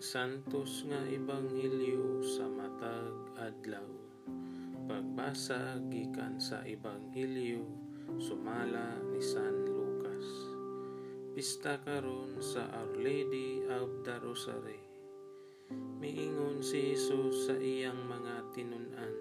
santos 0.00 0.88
nga 0.88 0.96
ebanghelyo 1.12 2.24
sa 2.24 2.48
matag 2.48 3.36
adlaw. 3.36 3.84
Pagbasa 4.88 5.76
gikan 5.92 6.40
sa 6.40 6.64
ebanghelyo 6.64 7.68
sumala 8.16 8.96
ni 9.12 9.20
San 9.20 9.68
Lucas. 9.68 10.24
Pista 11.36 11.76
karon 11.84 12.40
sa 12.40 12.64
Our 12.80 12.96
Lady 12.96 13.60
of 13.68 14.00
the 14.00 14.16
Rosary. 14.24 14.80
Miingon 16.00 16.64
si 16.64 16.96
Jesus 16.96 17.52
sa 17.52 17.60
iyang 17.60 18.00
mga 18.08 18.56
tinunan. 18.56 19.14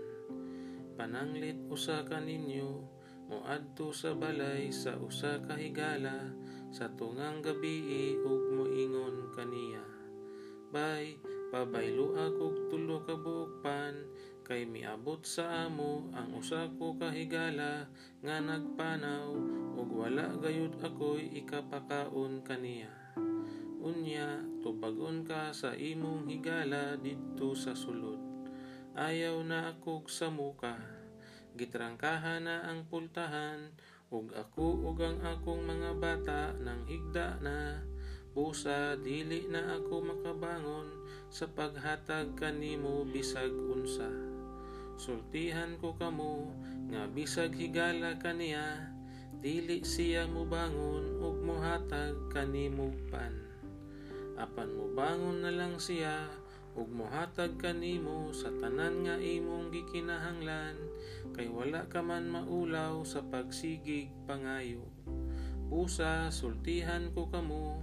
Pananglit 0.96 1.60
usa 1.68 2.08
ka 2.08 2.24
ninyo 2.24 2.88
moadto 3.28 3.92
sa 3.92 4.16
balay 4.16 4.72
sa 4.72 4.96
usa 4.96 5.44
ka 5.44 5.60
higala 5.60 6.32
sa 6.72 6.88
tungang 6.96 7.44
gabi 7.44 8.16
ug 8.24 8.56
moingon 8.56 9.28
kaniya 9.36 9.99
Bay, 10.70 11.18
pabaylo 11.50 12.14
ako 12.14 12.70
tulo 12.70 13.02
ka 13.02 13.18
buokpan, 13.18 14.06
kay 14.46 14.70
miabot 14.70 15.18
sa 15.26 15.66
amo 15.66 16.14
ang 16.14 16.38
usa 16.38 16.70
ko 16.78 16.94
kahigala 16.94 17.90
nga 18.22 18.38
nagpanaw 18.38 19.34
ug 19.74 19.90
wala 19.90 20.30
gayud 20.38 20.78
ako'y 20.86 21.42
ikapakaon 21.42 22.46
kaniya. 22.46 22.94
Unya, 23.82 24.46
tubagon 24.62 25.26
ka 25.26 25.50
sa 25.58 25.74
imong 25.74 26.30
higala 26.30 27.02
didto 27.02 27.58
sa 27.58 27.74
sulod. 27.74 28.22
Ayaw 28.94 29.42
na 29.42 29.74
akog 29.74 30.06
sa 30.06 30.30
muka. 30.30 30.78
Gitrangkahan 31.58 32.46
na 32.46 32.70
ang 32.70 32.86
pultahan 32.86 33.74
ug 34.14 34.30
ako 34.38 34.86
ug 34.86 35.02
ang 35.02 35.18
akong 35.26 35.66
mga 35.66 35.92
bata 35.98 36.54
nang 36.62 36.86
higda 36.86 37.42
na 37.42 37.82
Pusa, 38.30 38.94
dili 39.02 39.50
na 39.50 39.82
ako 39.82 40.06
makabangon 40.06 40.86
sa 41.34 41.50
paghatag 41.50 42.38
kanimo 42.38 43.02
bisag 43.10 43.50
unsa. 43.50 44.06
Sultihan 45.02 45.82
ko 45.82 45.98
kamo 45.98 46.54
nga 46.94 47.10
bisag 47.10 47.58
higala 47.58 48.22
kaniya, 48.22 48.94
dili 49.42 49.82
siya 49.82 50.30
mubangon 50.30 51.18
ug 51.26 51.42
mohatag 51.42 52.30
kanimo 52.30 52.94
pan. 53.10 53.34
Apan 54.38 54.78
mobangon 54.78 55.42
na 55.42 55.50
lang 55.50 55.82
siya 55.82 56.30
ug 56.78 56.86
mohatag 56.86 57.58
kanimo 57.58 58.30
sa 58.30 58.54
tanan 58.62 59.10
nga 59.10 59.18
imong 59.18 59.74
gikinahanglan 59.74 60.78
kay 61.34 61.50
wala 61.50 61.90
ka 61.90 62.06
man 62.06 62.30
maulaw 62.30 63.02
sa 63.02 63.26
pagsigig 63.26 64.14
pangayo. 64.30 64.86
Pusa, 65.66 66.30
sultihan 66.30 67.10
ko 67.10 67.26
kamo 67.26 67.82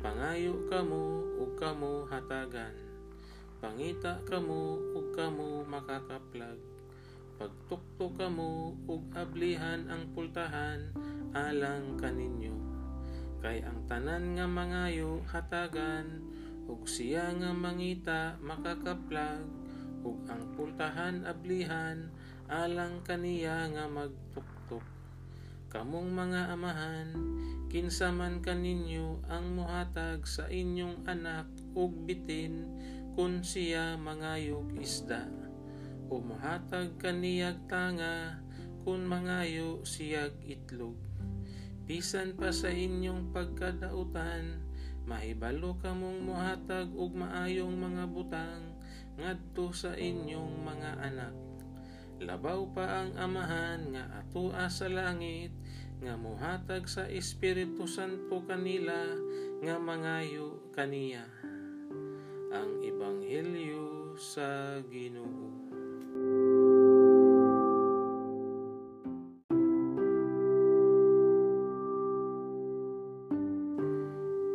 Pangayo 0.00 0.64
kamo 0.72 1.28
ug 1.44 1.60
kamo 1.60 2.08
hatagan. 2.08 2.72
Pangita 3.60 4.16
kamo 4.24 4.80
ug 4.96 5.12
kamo 5.12 5.60
makakaplag. 5.68 6.56
Pagtukto 7.36 8.08
kamo 8.16 8.80
ug 8.88 9.12
ablihan 9.12 9.84
ang 9.92 10.08
pultahan 10.16 10.88
alang 11.36 12.00
kaninyo. 12.00 12.56
Kay 13.44 13.60
ang 13.60 13.84
tanan 13.92 14.40
nga 14.40 14.48
mangayo 14.48 15.20
hatagan 15.28 16.24
ug 16.64 16.88
siya 16.88 17.36
nga 17.36 17.52
mangita 17.52 18.40
makakaplag 18.40 19.44
ug 20.00 20.16
ang 20.32 20.48
pultahan 20.56 21.28
ablihan 21.28 22.08
alang 22.48 23.04
kaniya 23.04 23.68
nga 23.68 23.84
magtuktok. 23.84 24.84
Kamong 25.68 26.08
mga 26.08 26.56
amahan, 26.56 27.14
kinsa 27.70 28.10
man 28.10 28.42
kaninyo 28.42 29.22
ang 29.30 29.54
muhatag 29.54 30.26
sa 30.26 30.50
inyong 30.50 31.06
anak 31.06 31.46
ug 31.78 31.94
bitin 32.02 32.66
kun 33.14 33.46
siya 33.46 33.94
mangayog 33.94 34.74
isda. 34.74 35.30
O 36.10 36.18
muhatag 36.18 36.98
kaniyag 36.98 37.70
tanga 37.70 38.42
kun 38.82 39.06
mangayo 39.06 39.86
siyag 39.86 40.34
itlog. 40.42 40.98
Bisan 41.86 42.34
pa 42.34 42.50
sa 42.50 42.74
inyong 42.74 43.30
pagkadautan 43.30 44.66
mahibalo 45.06 45.78
kamong 45.78 46.26
muhatag 46.26 46.90
og 46.98 47.14
maayong 47.14 47.78
mga 47.78 48.04
butang 48.10 48.74
ngadto 49.14 49.70
sa 49.70 49.94
inyong 49.94 50.58
mga 50.66 50.90
anak. 51.06 51.34
Labaw 52.18 52.66
pa 52.74 53.06
ang 53.06 53.14
amahan 53.14 53.94
nga 53.94 54.04
atoa 54.20 54.66
sa 54.66 54.90
langit 54.90 55.54
nga 56.00 56.16
muhatag 56.16 56.88
sa 56.88 57.04
Espiritu 57.04 57.84
Santo 57.84 58.40
kanila 58.48 58.96
nga 59.60 59.76
mangayo 59.76 60.72
kaniya. 60.72 61.28
Ang 62.56 62.80
ebanghelyo 62.80 64.16
sa 64.16 64.80
Ginoo. 64.88 65.52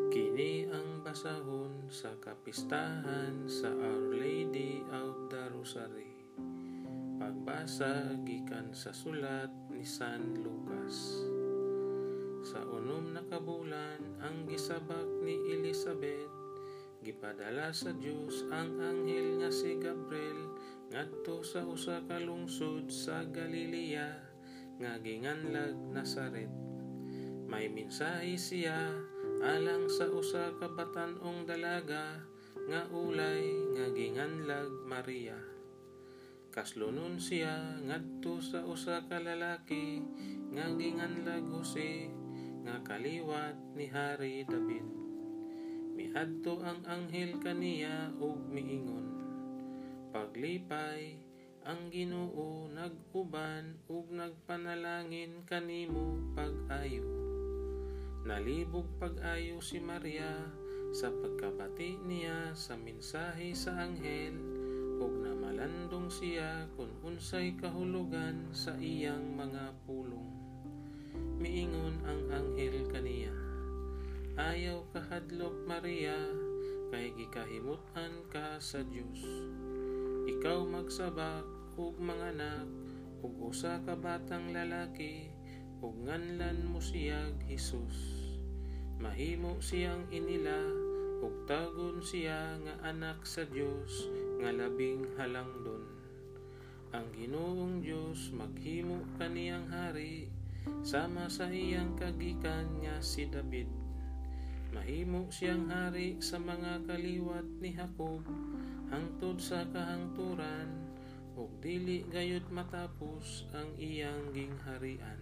Kini 0.10 0.66
ang 0.74 1.06
basahon 1.06 1.86
sa 1.94 2.10
kapistahan 2.18 3.46
sa 3.46 3.70
Our 3.70 4.18
Lady 4.18 4.82
of 4.90 5.30
the 5.30 5.54
Rosary. 5.54 6.26
Pagbasa 7.22 8.18
gikan 8.26 8.74
sa 8.74 8.90
sulat 8.90 9.54
ni 9.70 9.86
San 9.86 10.42
Lucas 10.42 11.35
sa 12.46 12.62
unom 12.62 13.18
na 13.18 13.26
kabulan 13.26 14.22
ang 14.22 14.46
gisabak 14.46 15.10
ni 15.26 15.34
Elizabeth. 15.50 16.30
Gipadala 17.02 17.74
sa 17.74 17.90
Dios 17.90 18.46
ang 18.54 18.78
anghel 18.78 19.42
nga 19.42 19.50
si 19.50 19.82
Gabriel 19.82 20.54
ngadto 20.94 21.42
sa 21.42 21.66
usa 21.66 22.06
ka 22.06 22.22
lungsod 22.22 22.94
sa 22.94 23.26
Galilea 23.26 24.14
nga 24.78 24.94
ginganlag 25.02 25.74
Nazaret. 25.90 26.54
May 27.50 27.66
mensahe 27.66 28.38
siya 28.38 28.94
alang 29.42 29.90
sa 29.90 30.06
usa 30.14 30.54
ka 30.62 30.70
batan-ong 30.70 31.50
dalaga 31.50 32.22
nga 32.70 32.86
ulay 32.94 33.74
nga 33.74 33.90
ginganlag 33.90 34.70
Maria. 34.86 35.38
Kaslunon 36.54 37.18
siya 37.18 37.82
ngadto 37.84 38.38
sa 38.38 38.64
usa 38.70 39.02
ka 39.10 39.18
lalaki 39.18 40.06
nga 40.54 40.70
ginganlag 40.78 41.44
Jose 41.50 42.25
nga 42.66 42.82
kaliwat 42.82 43.54
ni 43.78 43.86
Hari 43.86 44.42
David. 44.42 44.90
Miadto 45.94 46.66
ang 46.66 46.82
anghel 46.90 47.38
kaniya 47.38 48.10
ug 48.18 48.42
miingon. 48.50 49.06
Paglipay, 50.10 51.14
ang 51.62 51.94
Ginoo 51.94 52.66
nag-uban 52.74 53.86
ug 53.86 54.10
nagpanalangin 54.10 55.46
kanimo 55.46 56.18
pag-ayo. 56.34 57.06
Nalibog 58.26 58.90
pag-ayo 58.98 59.62
si 59.62 59.78
Maria 59.78 60.50
sa 60.90 61.14
pagkabati 61.14 62.02
niya 62.02 62.58
sa 62.58 62.74
mensahe 62.74 63.54
sa 63.54 63.78
anghel 63.78 64.34
ug 64.98 65.14
namalandong 65.22 66.10
siya 66.10 66.66
kung 66.74 66.90
unsay 67.06 67.54
kahulugan 67.62 68.50
sa 68.58 68.74
iyang 68.82 69.38
mga 69.38 69.70
pulong 69.86 70.45
miingon 71.46 72.02
ang 72.10 72.26
anghel 72.34 72.90
kaniya. 72.90 73.30
Ayaw 74.34 74.82
kahadlok 74.90 75.54
Maria, 75.70 76.18
kay 76.90 77.14
gikahimutan 77.14 78.26
ka 78.34 78.58
sa 78.58 78.82
Dios. 78.82 79.22
Ikaw 80.26 80.66
magsabak 80.66 81.46
ug 81.78 82.02
manganak 82.02 82.66
ug 83.22 83.54
usa 83.54 83.78
ka 83.86 83.94
batang 83.94 84.58
lalaki 84.58 85.30
ug 85.86 85.94
nganlan 86.02 86.66
mo 86.66 86.82
siyag 86.82 87.38
Hesus. 87.46 88.26
Mahimo 88.98 89.62
siyang 89.62 90.10
inila 90.10 90.66
ug 91.22 91.46
tagon 91.46 92.02
siya 92.02 92.58
nga 92.58 92.90
anak 92.90 93.22
sa 93.22 93.46
Dios 93.46 94.10
nga 94.42 94.50
labing 94.50 95.14
halangdon. 95.14 95.86
Ang 96.90 97.06
Ginoong 97.14 97.86
Dios 97.86 98.34
maghimo 98.34 99.06
kaniyang 99.22 99.70
hari 99.70 100.32
sama 100.86 101.32
sa 101.32 101.50
iyang 101.50 101.98
kagikan 101.98 102.68
niya 102.78 102.98
si 103.02 103.26
David. 103.26 103.70
Mahimo 104.76 105.32
siyang 105.32 105.72
hari 105.72 106.20
sa 106.20 106.36
mga 106.36 106.84
kaliwat 106.84 107.48
ni 107.64 107.72
Jacob 107.72 108.22
hangtod 108.92 109.40
sa 109.40 109.64
kahangturan 109.72 110.68
ug 111.40 111.48
dili 111.64 112.04
gayud 112.12 112.44
matapos 112.52 113.48
ang 113.56 113.72
iyang 113.80 114.36
gingharian. 114.36 115.20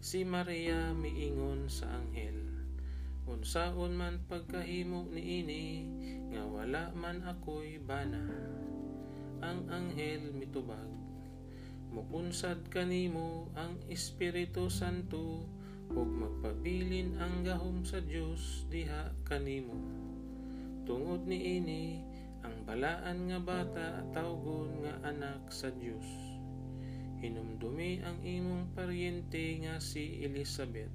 Si 0.00 0.24
Maria 0.24 0.96
miingon 0.96 1.68
sa 1.68 1.88
anghel, 1.88 2.56
Unsaon 3.26 3.98
man 3.98 4.22
pagkahimo 4.30 5.10
niini 5.10 5.82
nga 6.30 6.46
wala 6.46 6.94
man 6.94 7.26
ako'y 7.26 7.74
bana. 7.82 8.22
Ang 9.42 9.66
anghel 9.66 10.30
mitubag, 10.30 10.95
Mupunsad 11.96 12.68
kanimo 12.68 13.48
ang 13.56 13.80
Espiritu 13.88 14.68
Santo 14.68 15.48
ug 15.88 16.04
magpabilin 16.04 17.16
ang 17.16 17.40
gahom 17.40 17.88
sa 17.88 18.04
Dios 18.04 18.68
diha 18.68 19.16
kanimo. 19.24 19.72
Tungod 20.84 21.24
ni 21.24 21.56
ini 21.56 22.04
ang 22.44 22.68
balaan 22.68 23.32
nga 23.32 23.40
bata 23.40 24.04
tawgon 24.12 24.84
nga 24.84 25.08
anak 25.08 25.48
sa 25.48 25.72
Dios. 25.72 26.04
Hinumdumi 27.24 28.04
ang 28.04 28.20
imong 28.20 28.76
paryente 28.76 29.56
nga 29.64 29.80
si 29.80 30.20
Elizabeth. 30.20 30.92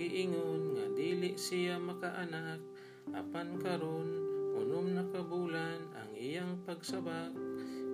Giingon 0.00 0.72
nga 0.72 0.88
dili 0.96 1.36
siya 1.36 1.76
makaanak 1.76 2.64
apan 3.12 3.60
karon 3.60 4.08
unom 4.56 4.88
na 4.88 5.04
kabulan 5.12 5.84
ang 6.00 6.16
iyang 6.16 6.64
pagsabak 6.64 7.36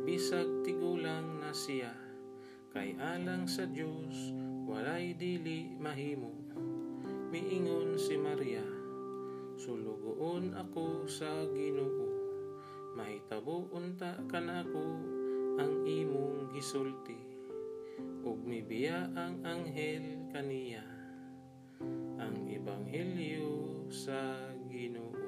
bisag 0.06 0.46
tigulang 0.62 1.43
na 1.43 1.50
siya 1.50 2.03
kay 2.75 2.99
alang 2.99 3.47
sa 3.47 3.71
Dios 3.71 4.35
walay 4.67 5.15
dili 5.15 5.79
mahimo. 5.79 6.35
Miingon 7.31 7.94
si 7.94 8.19
Maria 8.19 8.67
sulugoon 9.55 10.59
ako 10.59 11.06
sa 11.06 11.31
Ginoo. 11.55 12.11
Mahitabo 12.99 13.71
unta 13.71 14.19
kanako 14.26 14.82
ang 15.62 15.87
imong 15.87 16.50
gisulti. 16.50 17.15
Ug 18.26 18.43
mibiya 18.43 19.06
ang 19.15 19.38
anghel 19.47 20.26
kaniya. 20.35 20.82
Ang 22.19 22.50
ebanghelyo 22.50 23.87
sa 23.87 24.50
Ginoo 24.67 25.24